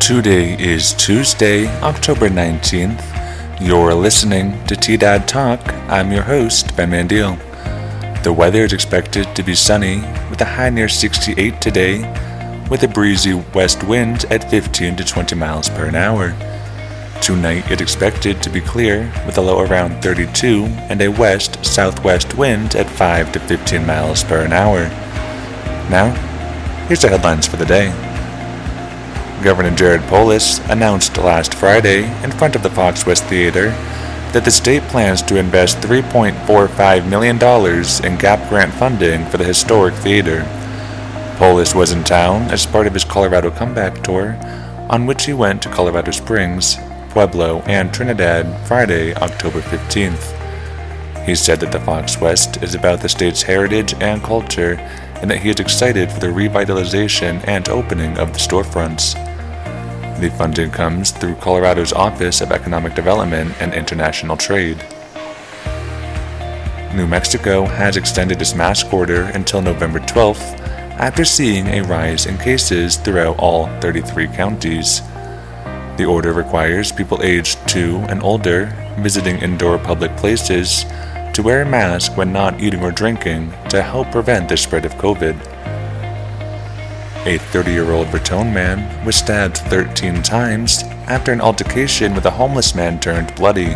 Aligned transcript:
Today 0.00 0.54
is 0.58 0.92
Tuesday, 0.94 1.66
October 1.82 2.28
19th. 2.28 3.02
You're 3.60 3.94
listening 3.94 4.62
to 4.66 4.76
T 4.76 4.98
Dad 4.98 5.26
Talk. 5.26 5.60
I'm 5.88 6.12
your 6.12 6.22
host, 6.22 6.76
Ben 6.76 6.90
Mandiel. 6.90 7.38
The 8.22 8.32
weather 8.32 8.64
is 8.64 8.74
expected 8.74 9.34
to 9.34 9.42
be 9.42 9.54
sunny 9.54 10.00
with 10.28 10.40
a 10.42 10.44
high 10.44 10.68
near 10.68 10.88
68 10.88 11.60
today, 11.60 12.00
with 12.70 12.82
a 12.82 12.88
breezy 12.88 13.34
west 13.54 13.82
wind 13.84 14.26
at 14.26 14.50
15 14.50 14.96
to 14.96 15.04
20 15.04 15.36
miles 15.36 15.70
per 15.70 15.88
hour. 15.96 16.34
Tonight 17.22 17.70
it's 17.70 17.80
expected 17.80 18.42
to 18.42 18.50
be 18.50 18.60
clear 18.60 19.10
with 19.24 19.38
a 19.38 19.40
low 19.40 19.60
around 19.60 20.02
32 20.02 20.64
and 20.90 21.00
a 21.00 21.08
west 21.08 21.64
southwest 21.64 22.34
wind 22.36 22.74
at 22.74 22.90
5 22.90 23.32
to 23.32 23.40
15 23.40 23.86
miles 23.86 24.22
per 24.24 24.46
hour. 24.52 24.88
Now, 25.88 26.10
here's 26.88 27.00
the 27.00 27.08
headlines 27.08 27.46
for 27.46 27.56
the 27.56 27.64
day. 27.64 28.03
Governor 29.42 29.74
Jared 29.74 30.02
Polis 30.02 30.58
announced 30.70 31.16
last 31.18 31.54
Friday 31.54 32.04
in 32.22 32.30
front 32.30 32.56
of 32.56 32.62
the 32.62 32.70
Fox 32.70 33.04
West 33.04 33.24
Theater 33.24 33.70
that 34.32 34.44
the 34.44 34.50
state 34.50 34.82
plans 34.84 35.22
to 35.22 35.36
invest 35.36 35.78
$3.45 35.78 37.08
million 37.08 37.36
in 37.36 38.18
GAP 38.18 38.48
grant 38.48 38.72
funding 38.74 39.24
for 39.26 39.36
the 39.36 39.44
historic 39.44 39.94
theater. 39.94 40.42
Polis 41.36 41.74
was 41.74 41.92
in 41.92 42.02
town 42.04 42.42
as 42.50 42.66
part 42.66 42.86
of 42.86 42.94
his 42.94 43.04
Colorado 43.04 43.50
comeback 43.50 44.02
tour, 44.02 44.36
on 44.90 45.06
which 45.06 45.26
he 45.26 45.32
went 45.32 45.62
to 45.62 45.68
Colorado 45.68 46.10
Springs, 46.10 46.78
Pueblo, 47.10 47.62
and 47.62 47.92
Trinidad 47.92 48.66
Friday, 48.66 49.14
October 49.14 49.60
15th. 49.60 50.40
He 51.24 51.34
said 51.34 51.60
that 51.60 51.72
the 51.72 51.80
Fox 51.80 52.20
West 52.20 52.62
is 52.62 52.74
about 52.74 53.00
the 53.00 53.08
state's 53.08 53.42
heritage 53.42 53.94
and 54.00 54.22
culture 54.22 54.76
and 55.24 55.30
that 55.30 55.38
he 55.38 55.48
is 55.48 55.58
excited 55.58 56.12
for 56.12 56.20
the 56.20 56.26
revitalization 56.26 57.42
and 57.48 57.70
opening 57.70 58.18
of 58.18 58.34
the 58.34 58.38
storefronts. 58.38 59.14
The 60.20 60.28
funding 60.28 60.70
comes 60.70 61.12
through 61.12 61.36
Colorado's 61.36 61.94
Office 61.94 62.42
of 62.42 62.52
Economic 62.52 62.94
Development 62.94 63.50
and 63.58 63.72
International 63.72 64.36
Trade. 64.36 64.84
New 66.94 67.06
Mexico 67.06 67.64
has 67.64 67.96
extended 67.96 68.38
its 68.42 68.54
mask 68.54 68.92
order 68.92 69.22
until 69.32 69.62
November 69.62 69.98
12th 70.00 70.60
after 71.00 71.24
seeing 71.24 71.68
a 71.68 71.80
rise 71.84 72.26
in 72.26 72.36
cases 72.36 72.96
throughout 72.96 73.38
all 73.38 73.68
33 73.80 74.26
counties. 74.26 75.00
The 75.96 76.04
order 76.04 76.34
requires 76.34 76.92
people 76.92 77.22
aged 77.22 77.66
2 77.66 77.96
and 78.10 78.22
older 78.22 78.66
visiting 78.98 79.38
indoor 79.38 79.78
public 79.78 80.14
places 80.18 80.84
to 81.34 81.42
wear 81.42 81.62
a 81.62 81.66
mask 81.68 82.16
when 82.16 82.32
not 82.32 82.60
eating 82.60 82.80
or 82.80 82.92
drinking 82.92 83.52
to 83.68 83.82
help 83.82 84.10
prevent 84.12 84.48
the 84.48 84.56
spread 84.56 84.84
of 84.84 84.94
COVID. 84.94 85.34
A 87.26 87.38
30 87.38 87.72
year 87.72 87.90
old 87.90 88.12
Raton 88.14 88.54
man 88.54 89.04
was 89.04 89.16
stabbed 89.16 89.58
13 89.58 90.22
times 90.22 90.84
after 91.08 91.32
an 91.32 91.40
altercation 91.40 92.14
with 92.14 92.26
a 92.26 92.30
homeless 92.30 92.76
man 92.76 93.00
turned 93.00 93.34
bloody. 93.34 93.74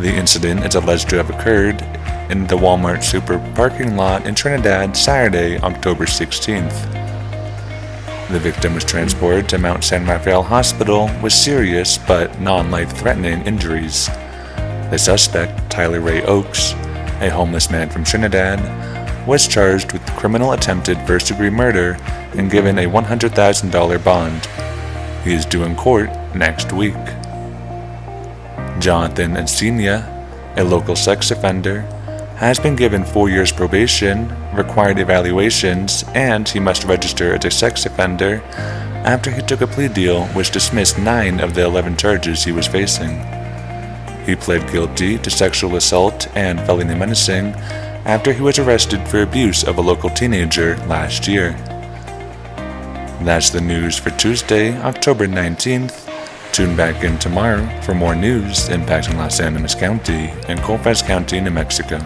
The 0.00 0.12
incident 0.12 0.66
is 0.66 0.74
alleged 0.74 1.08
to 1.10 1.16
have 1.16 1.30
occurred 1.30 1.80
in 2.28 2.48
the 2.48 2.56
Walmart 2.56 3.04
Super 3.04 3.38
parking 3.54 3.96
lot 3.96 4.26
in 4.26 4.34
Trinidad 4.34 4.96
Saturday, 4.96 5.58
October 5.60 6.06
16th. 6.06 6.92
The 8.30 8.40
victim 8.40 8.74
was 8.74 8.84
transported 8.84 9.48
to 9.50 9.58
Mount 9.58 9.84
San 9.84 10.04
Rafael 10.04 10.42
Hospital 10.42 11.08
with 11.22 11.32
serious 11.32 11.98
but 11.98 12.40
non 12.40 12.72
life 12.72 12.90
threatening 12.96 13.42
injuries. 13.46 14.08
The 14.90 14.98
suspect, 14.98 15.68
Tyler 15.68 16.00
Ray 16.00 16.22
Oakes, 16.22 16.72
a 17.20 17.28
homeless 17.28 17.70
man 17.70 17.90
from 17.90 18.04
Trinidad, 18.04 18.60
was 19.26 19.48
charged 19.48 19.92
with 19.92 20.06
criminal 20.14 20.52
attempted 20.52 20.96
first 21.06 21.26
degree 21.26 21.50
murder 21.50 21.96
and 22.36 22.50
given 22.50 22.78
a 22.78 22.86
$100,000 22.86 24.04
bond. 24.04 24.46
He 25.24 25.34
is 25.34 25.44
due 25.44 25.64
in 25.64 25.74
court 25.74 26.08
next 26.36 26.72
week. 26.72 26.94
Jonathan 28.78 29.34
Encina, 29.34 30.06
a 30.56 30.62
local 30.62 30.94
sex 30.94 31.32
offender, 31.32 31.80
has 32.36 32.60
been 32.60 32.76
given 32.76 33.04
four 33.04 33.28
years 33.28 33.50
probation, 33.50 34.32
required 34.54 35.00
evaluations, 35.00 36.04
and 36.14 36.48
he 36.48 36.60
must 36.60 36.84
register 36.84 37.34
as 37.34 37.44
a 37.44 37.50
sex 37.50 37.86
offender 37.86 38.40
after 39.04 39.32
he 39.32 39.42
took 39.42 39.62
a 39.62 39.66
plea 39.66 39.88
deal 39.88 40.26
which 40.28 40.52
dismissed 40.52 40.98
nine 40.98 41.40
of 41.40 41.54
the 41.54 41.64
11 41.64 41.96
charges 41.96 42.44
he 42.44 42.52
was 42.52 42.68
facing. 42.68 43.35
He 44.26 44.34
pled 44.34 44.70
guilty 44.72 45.18
to 45.18 45.30
sexual 45.30 45.76
assault 45.76 46.26
and 46.36 46.60
felony 46.66 46.96
menacing 46.96 47.54
after 48.04 48.32
he 48.32 48.42
was 48.42 48.58
arrested 48.58 49.06
for 49.06 49.22
abuse 49.22 49.62
of 49.62 49.78
a 49.78 49.80
local 49.80 50.10
teenager 50.10 50.76
last 50.88 51.28
year. 51.28 51.52
That's 53.22 53.50
the 53.50 53.60
news 53.60 53.96
for 53.96 54.10
Tuesday, 54.10 54.76
October 54.82 55.28
19th. 55.28 56.02
Tune 56.52 56.76
back 56.76 57.04
in 57.04 57.18
tomorrow 57.18 57.66
for 57.82 57.94
more 57.94 58.16
news 58.16 58.68
impacting 58.68 59.16
Las 59.16 59.40
Animas 59.40 59.74
County 59.74 60.32
and 60.48 60.60
Colfax 60.60 61.02
County, 61.02 61.40
New 61.40 61.50
Mexico. 61.50 61.98